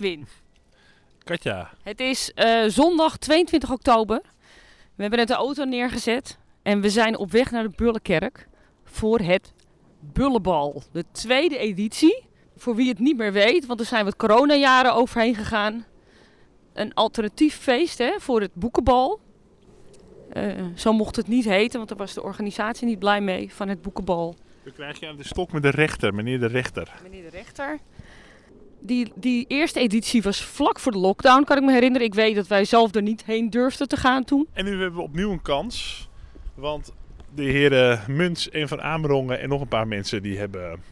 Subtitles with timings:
[0.00, 0.26] Edwin.
[1.24, 1.70] Katja.
[1.82, 4.20] Het is eh, zondag 22 oktober.
[4.94, 6.38] We hebben net de auto neergezet.
[6.62, 8.48] En we zijn op weg naar de Bullenkerk
[8.84, 9.52] voor het
[10.00, 10.82] Bullebal.
[10.92, 12.28] De tweede editie.
[12.56, 15.86] Voor wie het niet meer weet, want er zijn wat coronajaren overheen gegaan.
[16.72, 19.20] Een alternatief feest hè, voor het Boekenbal.
[20.30, 23.68] Eh, zo mocht het niet heten, want daar was de organisatie niet blij mee van
[23.68, 24.36] het Boekenbal.
[24.64, 27.00] Dan krijg je aan de stok met de rechter, meneer de rechter.
[27.02, 27.78] Meneer de rechter.
[28.80, 32.06] Die, die eerste editie was vlak voor de lockdown, kan ik me herinneren.
[32.06, 34.48] Ik weet dat wij zelf er niet heen durfden te gaan toen.
[34.52, 36.08] En nu hebben we opnieuw een kans.
[36.54, 36.92] Want
[37.34, 40.82] de heren Muns en Van Amerongen en nog een paar mensen die hebben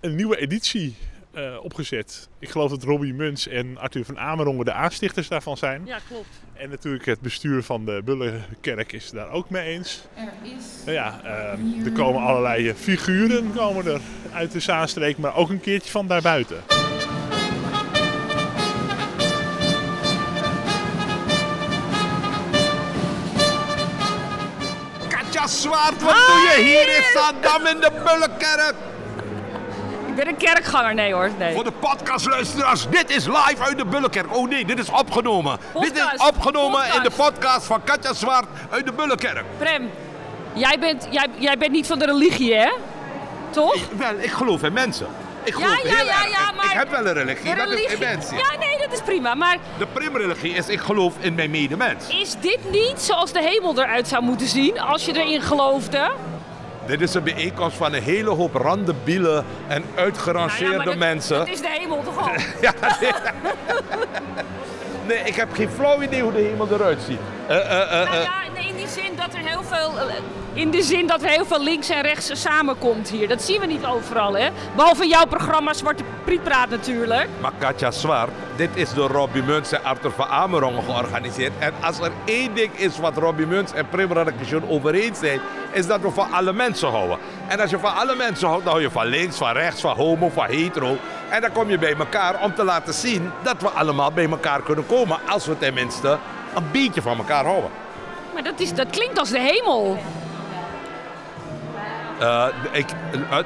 [0.00, 0.94] een nieuwe editie
[1.36, 2.28] eh, opgezet.
[2.38, 5.82] Ik geloof dat Robbie Muns en Arthur van Amerongen de aanstichters daarvan zijn.
[5.86, 6.28] Ja, klopt.
[6.52, 10.02] En natuurlijk het bestuur van de Bullenkerk is het daar ook mee eens.
[10.14, 14.00] Er is Nou ja, eh, er komen allerlei figuren komen er
[14.32, 16.56] uit de Zaanstreek, maar ook een keertje van daarbuiten.
[25.08, 28.74] Katja Zwaard, wat doe je hier in Zandam in de Bullenkerk?
[30.16, 31.30] Ik ben een kerkganger, nee hoor.
[31.38, 31.54] Nee.
[31.54, 34.36] Voor de podcastluisteraars, dit is live uit de Bullenkerk.
[34.36, 35.58] Oh nee, dit is opgenomen.
[35.80, 36.28] Dit is Podcast.
[36.28, 37.66] opgenomen in de Podcast.
[37.66, 39.44] van Katja Zwaard uit de Bullenkerk.
[39.58, 39.90] Prem,
[40.52, 42.72] jij bent, jij, jij bent niet van de religie, hè?
[43.50, 43.76] Toch?
[43.96, 45.06] Wel, ik geloof in mensen.
[45.44, 46.30] Ik geloof ja, heel ja, erg.
[46.30, 46.64] ja, maar...
[46.64, 48.36] Ik heb wel een religie, dat is in mensen.
[48.36, 49.34] Ja, nee, dat is prima.
[49.34, 52.08] Maar De primreligie is ik geloof in mijn medemens.
[52.08, 56.10] is dit niet zoals de hemel eruit zou moeten zien als je erin geloofde?
[56.86, 61.38] Dit is een bijeenkomst van een hele hoop randebielen en uitgerangeerde Nou ja, mensen.
[61.38, 62.28] Dat is de hemel toch al?
[62.60, 63.12] Ja, nee.
[65.06, 67.18] nee, ik heb geen flauw idee hoe de hemel eruit ziet.
[67.46, 68.32] Eh, eh, eh, Nou ja,
[68.68, 69.98] in die zin dat er heel veel.
[69.98, 70.14] eh,
[70.52, 73.28] In de zin dat er heel veel links en rechts samenkomt hier.
[73.28, 74.48] Dat zien we niet overal, hè?
[74.76, 77.28] Behalve jouw programma Zwarte Prietpraat natuurlijk.
[77.40, 81.52] Maar Katja Zwaar, dit is door Robbie Muns en Arthur van Amerongen georganiseerd.
[81.58, 85.40] En als er één ding is wat Robbie Muns en Prim Radakation over eens zijn,
[85.72, 87.18] is dat we van alle mensen houden.
[87.48, 89.96] En als je van alle mensen houdt, dan hou je van links, van rechts, van
[89.96, 90.96] homo, van hetero.
[91.28, 94.62] En dan kom je bij elkaar om te laten zien dat we allemaal bij elkaar
[94.62, 95.18] kunnen komen.
[95.28, 96.18] Als we tenminste
[96.54, 97.70] een beetje van elkaar houden.
[98.36, 99.98] Maar dat, is, dat klinkt als de hemel.
[102.18, 102.86] Eh, ik,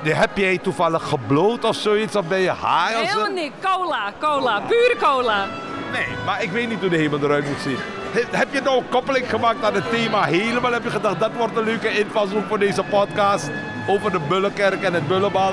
[0.05, 2.17] eh, heb jij toevallig gebloot of zoiets?
[2.17, 2.97] Of ben je of zo?
[3.19, 3.55] Helemaal niks.
[3.63, 5.47] Cola, cola, pure cola.
[5.93, 7.77] Nee, maar ik weet niet hoe de hemel eruit moet zien.
[8.13, 10.73] He- Heb je nou een koppeling gemaakt aan het thema helemaal?
[10.73, 13.51] Heb je gedacht, dat wordt een leuke invalshoek voor deze podcast
[13.89, 15.53] over de Bullenkerk en het Bullenbal?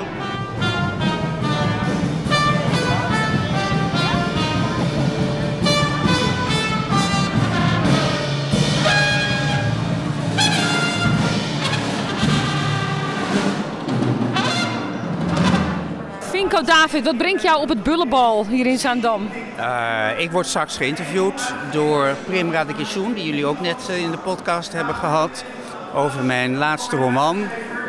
[16.64, 19.28] David, wat brengt jou op het bullenbal hier in Zaandam?
[19.56, 24.18] Eh, ik word straks geïnterviewd door Prim Radikation, die jullie ook net eh, in de
[24.18, 25.44] podcast hebben gehad,
[25.94, 27.46] over mijn laatste roman,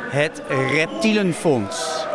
[0.09, 2.05] Het Reptielenfonds.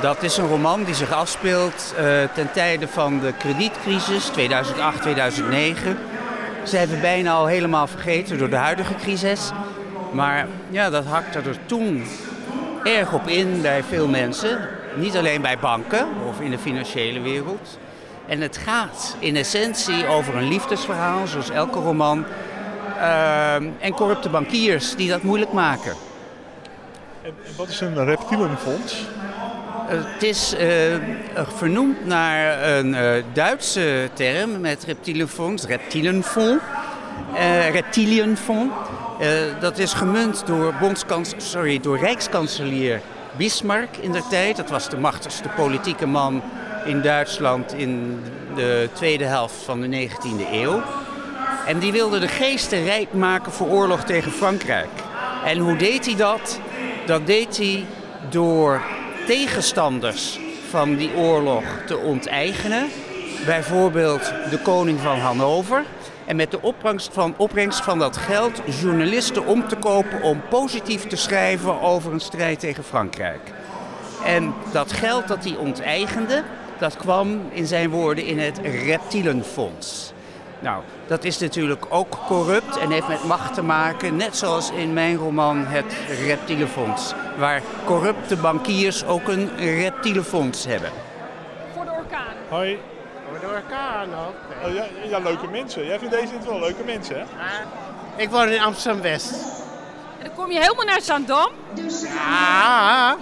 [0.00, 2.04] Dat is een roman die zich afspeelt eh,
[2.34, 4.32] ten tijde van de kredietcrisis 2008-2009.
[6.64, 9.50] Zijn we bijna al helemaal vergeten door de huidige crisis.
[10.12, 12.04] Maar ja, dat hakte er toen
[12.82, 14.73] erg op in bij veel mensen.
[14.94, 17.78] Niet alleen bij banken of in de financiële wereld.
[18.26, 22.24] En het gaat in essentie over een liefdesverhaal, zoals elke roman.
[22.98, 25.92] Ehm, en corrupte bankiers die dat moeilijk maken.
[27.22, 29.06] En, wat is een reptielenfonds?
[29.86, 30.66] Het is eh,
[31.34, 36.62] vernoemd naar een eh, Duitse term met reptielenfonds, reptielenfonds.
[37.34, 38.74] Eh, reptilienfonds.
[39.18, 39.28] Eh,
[39.60, 43.00] dat is gemunt door, bondskans, sorry, door Rijkskanselier
[43.36, 44.56] Bismarck in der tijd.
[44.56, 46.42] Dat was de machtigste politieke man
[46.84, 48.22] in Duitsland in
[48.54, 50.82] de tweede helft van de 19e eeuw.
[51.66, 54.88] En die wilde de geesten rijk maken voor oorlog tegen Frankrijk.
[55.44, 56.60] En hoe deed hij dat?
[57.06, 57.84] Dat deed hij
[58.30, 58.82] door
[59.26, 60.38] tegenstanders
[60.70, 62.88] van die oorlog te onteigenen.
[63.46, 65.84] Bijvoorbeeld de koning van Hannover.
[66.26, 71.06] En met de opbrengst van, opbrengst van dat geld journalisten om te kopen om positief
[71.06, 73.52] te schrijven over een strijd tegen Frankrijk.
[74.24, 76.42] En dat geld dat hij onteigende,
[76.78, 80.12] dat kwam in zijn woorden in het reptielenfonds.
[80.60, 84.92] Nou, dat is natuurlijk ook corrupt en heeft met macht te maken, net zoals in
[84.92, 85.94] mijn roman Het
[86.26, 90.90] Reptielenfonds, waar corrupte bankiers ook een reptielenfonds hebben.
[91.74, 92.34] Voor de orkaan.
[92.48, 92.78] Hoi.
[93.30, 94.34] Door de orkaan ook.
[94.66, 95.86] Oh, ja, ja, leuke mensen.
[95.86, 97.24] Jij vindt deze niet wel leuke mensen, hè?
[98.16, 99.32] Ik woon in Amsterdam-West.
[100.18, 101.50] En dan kom je helemaal naar Zaandam.
[102.02, 103.16] Ja,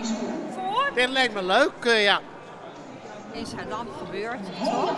[0.54, 0.90] Voor?
[0.94, 2.20] dit lijkt me leuk, eh, ja.
[3.32, 4.92] in Zaandam gebeurt, toch?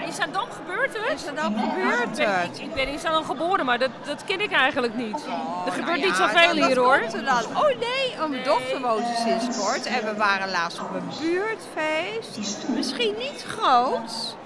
[0.00, 1.10] Ja, in Zaandam gebeurt het?
[1.12, 2.58] In Zaandam gebeurt Ik ben- het.
[2.58, 5.24] Ik, ik ben in Zaandam geboren, maar dat, dat ken ik eigenlijk niet.
[5.66, 6.98] er gebeurt Nou niet zoveel dat- dat hier hoor.
[7.00, 7.44] komt er dan.
[7.56, 9.86] Oh nee, mijn dochter woont sinds kort.
[9.86, 12.68] En we waren laatst op een buurtfeest.
[12.68, 14.36] Misschien niet groot.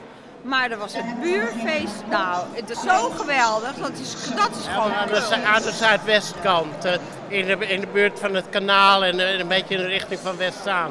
[0.43, 2.03] Maar er was een buurtfeest.
[2.11, 3.75] Nou, het is zo geweldig.
[3.75, 5.33] Dat is, dat is gewoon Aan de, kult.
[5.45, 6.93] aan de zuidwestkant, eh,
[7.29, 10.21] in de, in de buurt van het kanaal en eh, een beetje in de richting
[10.21, 10.91] van Westzaan.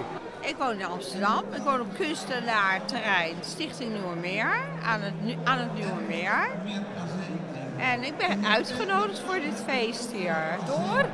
[0.49, 1.43] Ik woon in Amsterdam.
[1.55, 4.59] Ik woon op kunstenaar terrein Stichting Nieuwemeer.
[4.85, 5.13] Aan het,
[5.43, 6.49] aan het Nieuwemeer.
[7.77, 10.57] En ik ben uitgenodigd voor dit feest hier.
[10.65, 11.05] Door?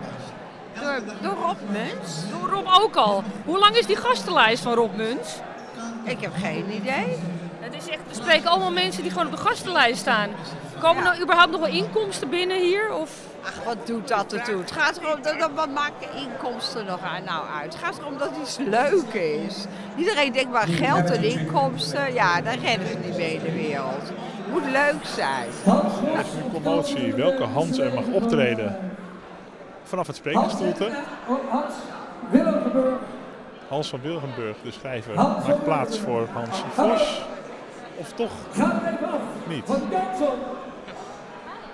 [0.81, 2.29] Door, door Rob Muns.
[2.29, 3.23] Door Rob ook al.
[3.45, 5.35] Hoe lang is die gastenlijst van Rob Muns?
[6.03, 7.17] Ik heb geen idee.
[7.59, 10.29] Het is echt, we spreken allemaal mensen die gewoon op de gastenlijst staan.
[10.79, 11.13] Komen Ja.
[11.13, 12.93] er überhaupt nog wel inkomsten binnen hier?
[12.93, 13.11] Of?
[13.45, 14.59] Ach, wat doet dat ertoe?
[14.61, 17.73] Het gaat erom, dat, dat, wat maakt de inkomsten nog aan nou uit?
[17.73, 19.65] Het gaat erom dat iets leuk is.
[19.97, 22.13] Iedereen denkt maar geld en inkomsten.
[22.13, 24.03] Ja, daar redden we niet mee in de wereld.
[24.03, 25.47] Het moet leuk zijn.
[26.51, 27.13] Commotie.
[27.13, 28.95] Welke Hans er mag optreden
[29.83, 30.89] vanaf het sprekersstoelte.
[33.67, 37.21] Hans van Wilgenburg, de schrijver, maakt plaats voor Hans Vos.
[37.95, 38.31] Of toch
[39.47, 39.67] niet?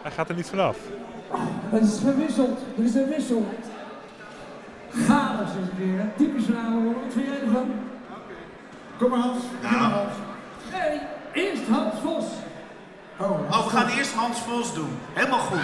[0.02, 0.78] Hij gaat er niet vanaf.
[1.70, 3.46] Het is gewisseld, er is een wissel.
[4.90, 6.06] Chaos is het weer, hè?
[6.18, 6.94] typisch van Amerongen.
[6.94, 7.72] Wat vind jij ervan?
[8.98, 10.14] Kom maar Hans, kom maar Hans.
[10.72, 11.00] Nee,
[11.34, 12.26] eerst Hans Vos.
[13.18, 14.90] Oh, we gaan eerst Hans Vos doen.
[15.14, 15.60] Helemaal goed.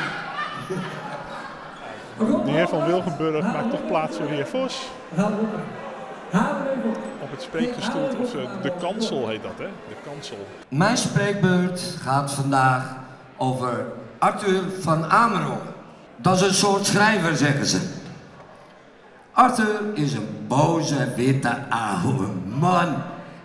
[2.45, 4.89] De heer van Wilgenburg maakt toch plaats voor de heer Vos.
[7.21, 7.31] Op.
[7.31, 9.65] Het sprekersstoelte, of eh, de kansel heet dat hè?
[9.65, 10.47] De kansel.
[10.67, 12.95] Mijn spreekbeurt gaat vandaag
[13.37, 13.85] over
[14.19, 15.75] Arthur van Amerongen.
[16.15, 17.79] Dat is een soort schrijver, zeggen ze.
[19.31, 22.27] Arthur is een boze, witte, oude
[22.59, 22.95] man.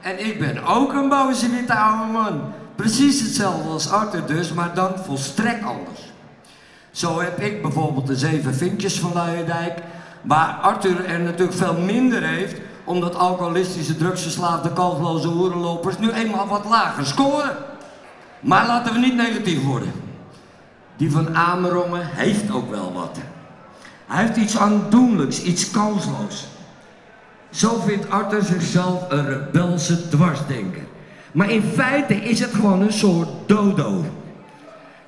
[0.01, 2.53] En ik ben ook een boze, witte, oude man.
[2.77, 6.01] Precies hetzelfde als Arthur dus, maar dan volstrekt anders.
[6.91, 9.79] Zo heb ik bijvoorbeeld de zeven vinkjes van Luijendijk,
[10.23, 16.65] waar Arthur er natuurlijk veel minder heeft, omdat alcoholistische, drugsverslaafde, kalfloze hoerenlopers nu eenmaal wat
[16.65, 17.57] lager scoren.
[18.41, 20.02] Maar laten we niet negatief worden.
[21.03, 23.19] Die van Amerongen heeft ook wel wat.
[24.07, 26.47] Hij heeft iets aandoenlijks, iets kansloos.
[27.51, 30.83] Zo vindt Arthur zichzelf een rebelse dwarsdenker.
[31.33, 34.05] Maar in feite is het gewoon een soort dodo.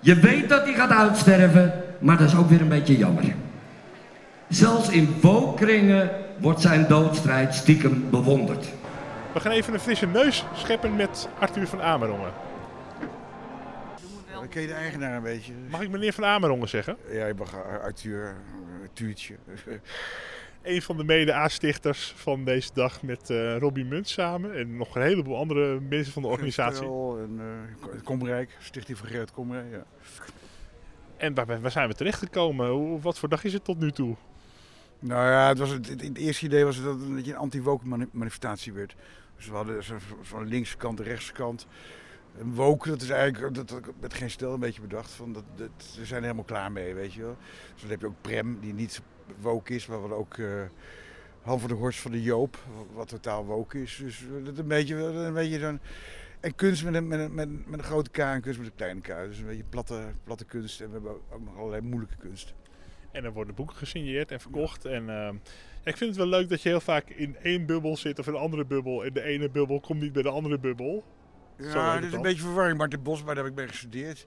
[0.01, 3.35] Je weet dat hij gaat uitsterven, maar dat is ook weer een beetje jammer.
[4.49, 8.67] Zelfs in woke-kringen wordt zijn doodstrijd stiekem bewonderd.
[9.33, 12.31] We gaan even een frisse neus scheppen met Arthur van Amerongen.
[14.45, 15.53] Dan ken je de eigenaar een beetje.
[15.71, 16.97] Mag ik meneer van Amerongen zeggen?
[17.11, 19.35] Ja, je mag Arthur, eh, Tuurtje.
[20.63, 24.55] Een van de mede-aanstichters van deze dag met eh Robbie Munt samen.
[24.55, 26.87] En nog een heleboel andere mensen van de organisatie.
[27.19, 29.67] En eh, Komrijk, Stichting van Gerrit Komrijk.
[29.71, 29.85] Ja.
[31.17, 32.69] En waar, waar zijn we terechtgekomen?
[32.71, 34.17] Hoe- Wat voor dag is het tot nu toe?
[34.99, 38.09] Nou ja, het, was het, het, het eerste idee was dat het een anti-woke mani-
[38.13, 38.95] manifestatie werd.
[39.37, 41.67] Dus we hadden zo linkse kant, de rechtse kant.
[42.39, 45.11] En woke, dat is eigenlijk dat, dat, met geen stel een beetje bedacht.
[45.11, 45.45] Van dat,
[45.97, 47.37] we zijn er helemaal klaar mee, weet je wel.
[47.73, 49.03] Dus dan heb je ook Prem, die niet
[49.41, 50.63] woke is, maar wat ook uh,
[51.45, 52.59] van de Horst van de Joop,
[52.93, 53.97] wat totaal woke is.
[54.03, 55.81] Dus dat een beetje, een beetje zo'n...
[56.41, 58.69] En kunst met een, met, een, met, een, met een grote K en kunst met
[58.69, 59.07] een kleine K.
[59.07, 60.81] Dus een beetje platte, platte kunst.
[60.81, 62.55] En we hebben ook nog allerlei moeilijke kunst.
[63.11, 64.85] En er worden boeken gesigneerd en verkocht.
[64.85, 65.29] En uh,
[65.85, 68.35] ik vind het wel leuk dat je heel vaak in één bubbel zit of in
[68.35, 69.05] een andere bubbel.
[69.05, 71.05] En de ene bubbel komt niet bij de andere bubbel.
[71.57, 72.79] Ja, dat is een beetje verwarring.
[72.79, 74.27] Martin Bosma, daar heb ik mee gestudeerd.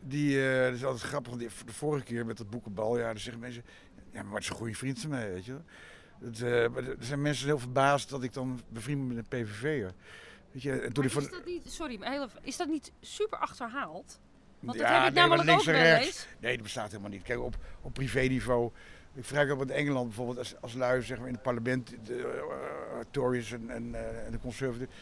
[0.00, 3.18] Die, uh, dat is altijd grappig, want de vorige keer met dat boekenbal, ja, dan
[3.18, 3.64] zeggen mensen...
[4.12, 5.56] Ja, maar het is een goede vriend van mij, weet je.
[6.18, 9.44] Dat, uh, maar er zijn mensen heel verbaasd dat ik dan bevriend ben met een
[9.44, 9.92] PVV'er.
[10.52, 11.22] Weet je, en toen is van...
[11.22, 14.20] dat niet, sorry, maar heel, is dat niet super achterhaald?
[14.60, 16.26] Want dat ja, heb ik nee, namelijk links ook en wel rechts.
[16.38, 17.22] Nee, dat bestaat helemaal niet.
[17.22, 18.70] Kijk, op, op privéniveau.
[19.14, 22.14] Ik vraag ook in Engeland bijvoorbeeld, als, als lui zeg maar, in het parlement, de
[22.14, 24.94] uh, Tories en, en, uh, en de Conservatives,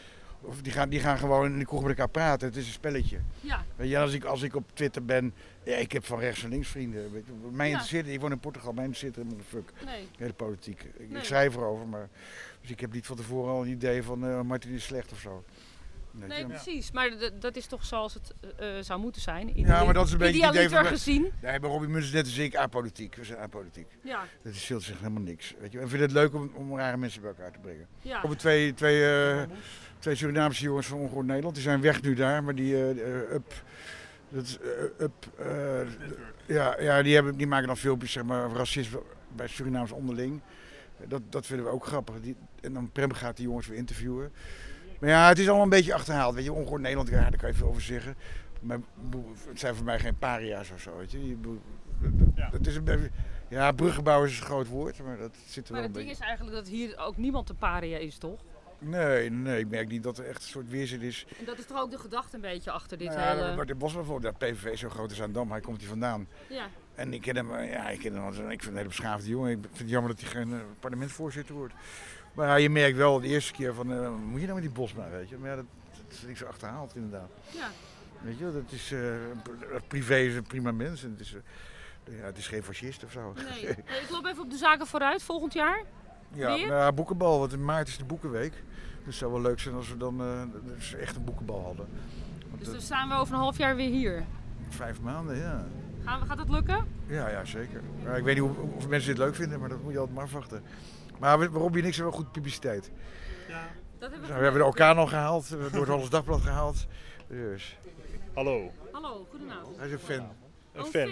[0.45, 2.47] of die, gaan, die gaan gewoon in de kroeg met elkaar praten.
[2.47, 3.17] Het is een spelletje.
[3.41, 3.65] Ja.
[3.75, 5.33] Weet je, als ik, als ik op Twitter ben,
[5.63, 7.11] ja, ik heb van rechts en links vrienden.
[7.13, 7.71] Weet je, mij Ja.
[7.71, 9.71] interesseert, ik woon in Portugal, mij interesseert helemaal de fuck.
[9.85, 10.01] Nee.
[10.01, 10.83] De hele politiek.
[10.83, 11.17] Ik, Nee.
[11.17, 12.09] ik schrijf erover, maar
[12.61, 15.19] dus ik heb niet van tevoren al een idee van uh, Martin is slecht of
[15.19, 15.43] zo.
[16.19, 16.45] Weet Nee, je?
[16.45, 16.91] precies.
[16.91, 17.09] Maar
[17.39, 19.51] dat is toch zoals het eh, zou moeten zijn.
[19.55, 20.85] Ja, maar dat is een beetje het idee van...
[20.85, 21.31] gezien.
[21.41, 23.15] Nee, bij Robbie Muns net als ik apolitiek.
[23.15, 23.87] We zijn apolitiek.
[24.03, 24.23] Ja.
[24.43, 25.53] Dat is scheelt zich helemaal niks.
[25.59, 25.79] Weet je.
[25.79, 27.87] En vind het leuk om, om rare mensen bij elkaar te brengen.
[28.01, 28.19] Ja.
[28.21, 28.99] Komen twee, twee,
[29.35, 29.43] uh,
[30.05, 31.55] twee Surinaamse jongens van Ongehoord Nederland.
[31.55, 33.63] Die zijn weg nu daar, maar die uh, uh, up...
[34.29, 34.59] Dat is,
[34.99, 35.13] up
[36.45, 39.01] ja, ja die, hebben, die maken dan filmpjes zeg maar, over racisme
[39.35, 40.41] bij Surinaams onderling.
[41.07, 42.21] Dat, dat vinden we ook grappig.
[42.21, 44.31] Die, en dan Prem gaat die jongens weer interviewen.
[44.99, 46.35] Maar ja, het is allemaal een beetje achterhaald.
[46.35, 48.15] Weet je, ongehoord Nederland, ja, daar kan je veel over zeggen.
[48.61, 48.79] Maar
[49.47, 51.37] het zijn voor mij geen paria's of zo, weet je.
[52.51, 53.09] Het is een beetje,
[53.49, 56.21] ja, bruggenbouw is een groot woord, maar dat zit er Maar wel het ding beetje...
[56.21, 58.39] is eigenlijk dat hier ook niemand een paria is, toch?
[58.79, 61.25] Nee, nee, ik merk niet dat er echt een soort weerzin is.
[61.39, 63.55] En dat is toch ook de gedachte een beetje achter dit Nou ja, hele...
[63.55, 66.27] Martin Bosma bijvoorbeeld, dat PVV zo groot is aan Dam, hij komt hier vandaan.
[66.49, 66.67] Ja.
[66.95, 69.29] En ik ken hem, eh, ja, ik ken hem ik vind hem een hele beschaafde
[69.29, 69.51] jongen.
[69.51, 71.73] Ik vind het jammer dat hij geen eh, parlementsvoorzitter wordt.
[72.33, 74.75] Maar ja, je merkt wel de eerste keer van, eh, moet je nou met die
[74.75, 75.37] Bosma, weet je.
[75.37, 75.65] Maar ja, dat,
[76.03, 77.29] dat is niks achterhaald inderdaad.
[77.51, 77.69] Ja.
[78.21, 78.93] Weet je, dat is,
[79.87, 81.35] privé is een prima mens en het is,
[82.03, 83.33] ja, het is geen fascist of zo.
[83.33, 83.69] Nee.
[84.03, 85.83] Ik loop even op de zaken vooruit volgend jaar.
[86.35, 88.51] Ja, nou ja, boekenbal, want in maart is de boekenweek.
[88.51, 90.41] Dus het zou wel leuk zijn als we dan eh,
[90.75, 91.87] dus echt een boekenbal hadden.
[92.49, 94.23] Want, Dus dan staan we over een half jaar weer hier.
[94.69, 95.65] Vijf maanden, ja.
[96.03, 96.87] Gaan we, gaat dat lukken?
[97.07, 97.81] Ja, ja zeker.
[98.03, 100.15] Maar ik weet niet hoe, of mensen dit leuk vinden, maar dat moet je altijd
[100.15, 100.63] maar afwachten.
[101.19, 102.91] Maar we- waarom je niks hebben we goed publiciteit.
[103.99, 106.41] Dat hebben Nou, we hebben de elkaar nog gehaald, we hebben door het Hollands Dagblad
[106.41, 106.87] gehaald.
[107.27, 107.77] Dus.
[108.33, 108.71] Hallo.
[108.91, 109.77] Hallo, goedenavond.
[109.77, 110.29] Hij is een fan.
[110.73, 111.09] Een Oh, fan.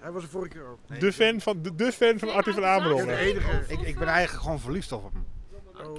[0.00, 1.00] Hij was er vorige keer ook.
[1.00, 3.26] De fan van, de, de fan van Arthur van Amerongen.
[3.68, 5.26] Ik, ik ben eigenlijk gewoon verliefd op hem.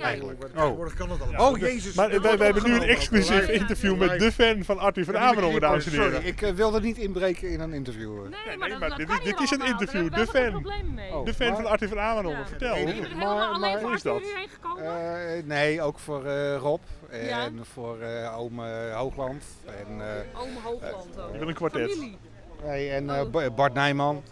[0.02, 0.44] Eigenlijk.
[0.44, 0.50] Oh.
[0.54, 1.52] Tegenwoordig kan het allemaal.
[1.52, 1.94] Oh, jezus.
[1.96, 5.62] Maar wij, wij hebben nu een exclusief interview met de fan van Arthur van Amerongen,
[5.62, 6.12] dames en heren.
[6.12, 8.22] Sorry, ik eh, wilde niet inbreken in een interview.
[8.22, 10.50] Nee, maar dat, maar dat dit is- dit is een interview, de fan.
[10.52, 11.12] problemen mee.
[11.14, 11.26] Oh.
[11.26, 12.78] De fan maar- van Arthur van Amerongen, vertel.
[12.78, 14.22] Jullie er Maar- Hoe is dat?
[14.82, 17.50] Eh, nee, ook voor eh, Rob en Ja?
[17.74, 19.44] voor eh ome Hoogland.
[19.66, 21.32] En, eh, Ome Hoogland ook.
[21.34, 21.98] Je wil een kwartet.
[22.64, 24.24] Nee, en eh, Ba- Bart Nijman.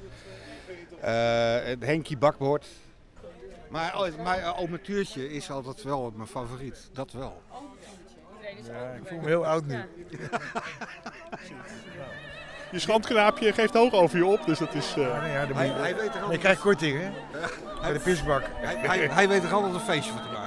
[1.02, 2.66] Eh, Henkie Bakboord.
[3.70, 6.90] Maar, oh, maar Tuurtje is altijd wel mijn favoriet.
[6.94, 7.42] Dat wel.
[8.68, 9.76] Ja, ik voel me heel oud nu.
[12.72, 14.94] Je schandknaapje geeft hoog over je op, dus dat is...
[14.94, 17.10] Ja, ja, Hij, je- hij weet er je krijgt korting, hè?
[17.82, 18.44] Bij de pisbak.
[18.54, 20.47] hij, hij, hij weet er altijd een feestje van te maken.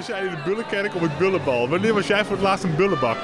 [0.00, 1.68] We zijn in de Bullenkerk op het Bullenbal.
[1.68, 3.16] Wanneer was jij voor het laatst een Bullenbak?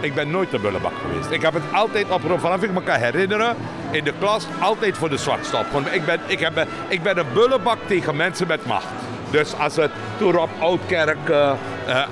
[0.00, 1.30] Ik ben nooit de bullebak geweest.
[1.30, 3.56] Ik heb het altijd op, vanaf ik me kan herinneren,
[3.90, 5.94] in de klas, altijd voor de zwartste opgenomen.
[5.94, 8.86] Ik ben, ik, heb, ik ben een bullebak tegen mensen met macht.
[9.30, 11.52] Dus als het toen Rob Oudkerk eh,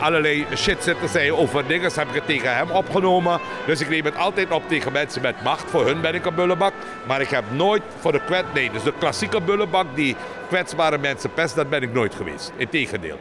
[0.03, 3.41] allerlei shit zit te zeggen over dingen, heb ik het tegen hem opgenomen.
[3.67, 5.71] Dus ik neem het altijd op tegen mensen met macht.
[5.71, 6.73] Voor hun ben ik een bullebak.
[7.07, 10.17] Maar ik heb nooit voor de kwet, nee, dus de klassieke bullebak die
[10.49, 12.53] kwetsbare mensen pest, dat ben ik nooit geweest.
[12.57, 13.19] Integendeel.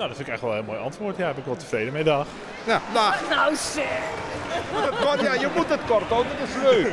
[0.00, 1.16] Nou, dat vind ik echt wel een heel mooi antwoord.
[1.16, 2.04] Ja, daar ben ik wel tevreden mee.
[2.04, 2.26] Dag.
[2.64, 3.28] Ja, dag.
[3.30, 3.84] Nou zeg.
[5.22, 6.92] Ja, je moet het kort houden, dat is leuk.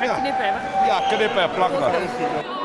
[0.00, 0.44] Ga knippen.
[0.86, 2.61] Ja, knippen en plakken.